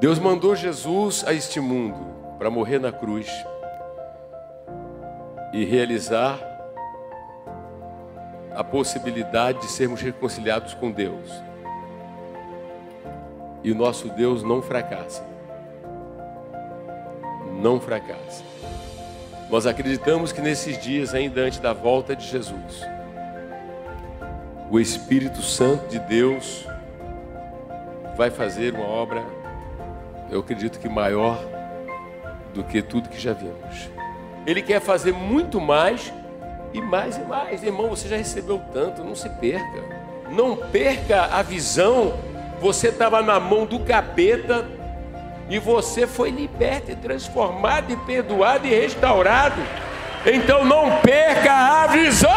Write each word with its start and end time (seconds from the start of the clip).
Deus 0.00 0.18
mandou 0.18 0.56
Jesus 0.56 1.22
a 1.26 1.34
este 1.34 1.60
mundo 1.60 2.06
para 2.38 2.50
morrer 2.50 2.78
na 2.78 2.90
cruz 2.90 3.28
e 5.52 5.62
realizar 5.62 6.40
a 8.56 8.64
possibilidade 8.64 9.60
de 9.60 9.66
sermos 9.66 10.00
reconciliados 10.00 10.72
com 10.72 10.90
Deus. 10.90 11.30
E 13.62 13.70
o 13.70 13.74
nosso 13.74 14.08
Deus 14.08 14.42
não 14.42 14.62
fracassa. 14.62 15.22
Não 17.60 17.78
fracassa. 17.78 18.42
Nós 19.50 19.66
acreditamos 19.66 20.32
que 20.32 20.40
nesses 20.40 20.78
dias, 20.78 21.12
ainda 21.12 21.42
antes 21.42 21.58
da 21.58 21.74
volta 21.74 22.16
de 22.16 22.26
Jesus, 22.26 22.88
o 24.70 24.80
Espírito 24.80 25.42
Santo 25.42 25.88
de 25.88 25.98
Deus 25.98 26.66
vai 28.16 28.30
fazer 28.30 28.72
uma 28.72 28.86
obra, 28.86 29.22
eu 30.30 30.40
acredito 30.40 30.78
que 30.78 30.88
maior 30.88 31.38
do 32.54 32.62
que 32.62 32.82
tudo 32.82 33.08
que 33.08 33.20
já 33.20 33.32
vimos. 33.32 33.90
Ele 34.46 34.62
quer 34.62 34.80
fazer 34.80 35.12
muito 35.12 35.60
mais 35.60 36.12
e 36.72 36.80
mais 36.80 37.16
e 37.16 37.20
mais. 37.20 37.62
Irmão, 37.62 37.88
você 37.88 38.08
já 38.08 38.16
recebeu 38.16 38.60
tanto, 38.72 39.02
não 39.02 39.14
se 39.14 39.28
perca. 39.28 39.82
Não 40.30 40.56
perca 40.56 41.24
a 41.24 41.42
visão. 41.42 42.14
Você 42.60 42.88
estava 42.88 43.22
na 43.22 43.40
mão 43.40 43.66
do 43.66 43.80
capeta 43.80 44.66
e 45.48 45.58
você 45.58 46.06
foi 46.06 46.30
liberto 46.30 46.90
e 46.90 46.96
transformado 46.96 47.92
e 47.92 47.96
perdoado 47.96 48.66
e 48.66 48.70
restaurado. 48.70 49.60
Então 50.24 50.64
não 50.64 51.00
perca 51.00 51.52
a 51.52 51.86
visão. 51.88 52.30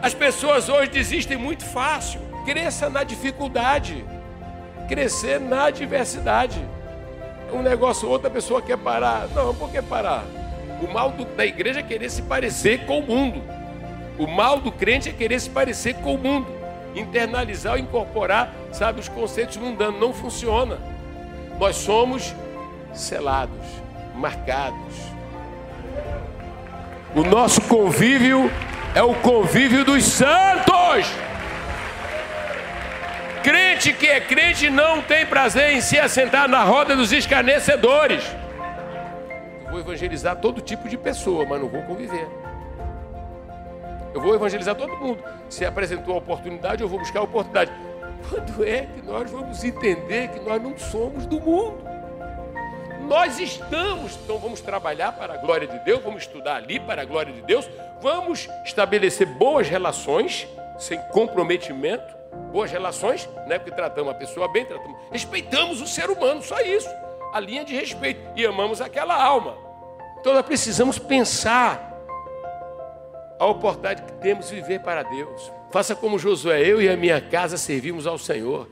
As 0.00 0.14
pessoas 0.14 0.68
hoje 0.68 0.90
desistem 0.90 1.36
muito 1.36 1.64
fácil. 1.64 2.20
Cresça 2.44 2.88
na 2.88 3.04
dificuldade. 3.04 4.04
Crescer 4.88 5.40
na 5.40 5.64
adversidade. 5.66 6.62
Um 7.52 7.62
negócio, 7.62 8.08
outra 8.08 8.30
pessoa 8.30 8.62
quer 8.62 8.78
parar. 8.78 9.28
Não, 9.34 9.54
por 9.54 9.70
que 9.70 9.80
parar? 9.82 10.24
O 10.80 10.92
mal 10.92 11.10
do, 11.10 11.24
da 11.24 11.44
igreja 11.46 11.80
é 11.80 11.82
querer 11.82 12.10
se 12.10 12.22
parecer 12.22 12.86
com 12.86 12.98
o 12.98 13.02
mundo. 13.02 13.42
O 14.18 14.26
mal 14.26 14.58
do 14.58 14.72
crente 14.72 15.08
é 15.08 15.12
querer 15.12 15.40
se 15.40 15.50
parecer 15.50 15.94
com 15.96 16.14
o 16.14 16.18
mundo. 16.18 16.46
Internalizar 16.94 17.74
ou 17.74 17.78
incorporar, 17.78 18.52
sabe, 18.72 19.00
os 19.00 19.08
conceitos 19.08 19.56
mundanos. 19.56 20.00
Não 20.00 20.12
funciona. 20.12 20.78
Nós 21.58 21.76
somos 21.76 22.34
selados, 22.92 23.66
marcados. 24.14 25.12
O 27.14 27.22
nosso 27.22 27.60
convívio 27.62 28.50
é 28.94 29.02
o 29.02 29.14
convívio 29.14 29.84
dos 29.84 30.02
santos. 30.04 31.06
Crente 33.72 33.92
que 33.94 34.06
é 34.06 34.20
crente 34.20 34.68
não 34.68 35.00
tem 35.00 35.24
prazer 35.24 35.72
em 35.72 35.80
se 35.80 35.98
assentar 35.98 36.46
na 36.46 36.62
roda 36.62 36.94
dos 36.94 37.10
escarnecedores. 37.10 38.22
Eu 39.64 39.70
vou 39.70 39.80
evangelizar 39.80 40.36
todo 40.36 40.60
tipo 40.60 40.90
de 40.90 40.98
pessoa, 40.98 41.46
mas 41.46 41.58
não 41.58 41.70
vou 41.70 41.82
conviver. 41.84 42.28
Eu 44.12 44.20
vou 44.20 44.34
evangelizar 44.34 44.74
todo 44.74 44.94
mundo. 44.98 45.24
Se 45.48 45.64
apresentou 45.64 46.14
a 46.14 46.18
oportunidade, 46.18 46.82
eu 46.82 46.88
vou 46.88 46.98
buscar 46.98 47.20
a 47.20 47.22
oportunidade. 47.22 47.72
Quando 48.28 48.62
é 48.62 48.82
que 48.82 49.00
nós 49.06 49.30
vamos 49.30 49.64
entender 49.64 50.28
que 50.28 50.40
nós 50.40 50.62
não 50.62 50.76
somos 50.76 51.24
do 51.24 51.40
mundo? 51.40 51.82
Nós 53.08 53.40
estamos, 53.40 54.18
então 54.22 54.38
vamos 54.38 54.60
trabalhar 54.60 55.12
para 55.12 55.32
a 55.32 55.36
glória 55.38 55.66
de 55.66 55.78
Deus, 55.78 56.02
vamos 56.02 56.24
estudar 56.24 56.56
ali 56.56 56.78
para 56.78 57.00
a 57.00 57.04
glória 57.06 57.32
de 57.32 57.40
Deus, 57.40 57.70
vamos 58.02 58.50
estabelecer 58.66 59.26
boas 59.26 59.66
relações, 59.66 60.46
sem 60.78 61.00
comprometimento, 61.10 62.21
boas 62.52 62.70
relações, 62.70 63.28
né? 63.46 63.58
Porque 63.58 63.74
tratamos 63.74 64.12
a 64.12 64.14
pessoa 64.14 64.48
bem, 64.48 64.64
tratamos, 64.64 64.96
respeitamos 65.10 65.80
o 65.80 65.86
ser 65.86 66.10
humano, 66.10 66.42
só 66.42 66.60
isso, 66.60 66.88
a 67.32 67.40
linha 67.40 67.64
de 67.64 67.74
respeito, 67.74 68.20
e 68.36 68.44
amamos 68.44 68.80
aquela 68.80 69.14
alma. 69.14 69.56
Então 70.20 70.34
nós 70.34 70.44
precisamos 70.44 70.98
pensar 70.98 71.92
a 73.38 73.46
oportunidade 73.46 74.02
que 74.02 74.12
temos 74.14 74.48
de 74.48 74.54
viver 74.54 74.80
para 74.80 75.02
Deus. 75.02 75.50
Faça 75.70 75.96
como 75.96 76.18
Josué, 76.18 76.60
eu 76.60 76.80
e 76.80 76.88
a 76.88 76.96
minha 76.96 77.20
casa 77.20 77.56
servimos 77.56 78.06
ao 78.06 78.18
Senhor. 78.18 78.68